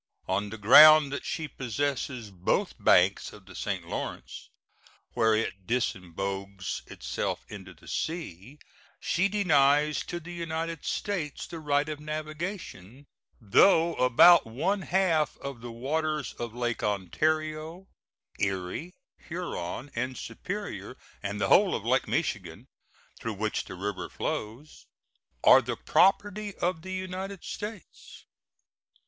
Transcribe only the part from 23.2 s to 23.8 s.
which the